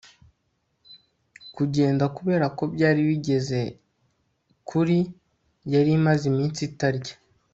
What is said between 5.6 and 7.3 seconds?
yari imaze iminsi itarya